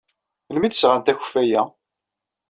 [0.47, 1.61] Melmi ay d-sɣant akeffay-a?